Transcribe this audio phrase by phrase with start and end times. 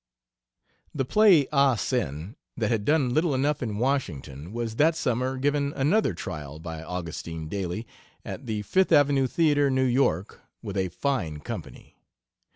[0.95, 5.73] The play, "Ah Sin," that had done little enough in Washington, was that summer given
[5.75, 7.85] another trial by Augustin Daly,
[8.25, 11.97] at the Fifth Avenue Theater, New York, with a fine company.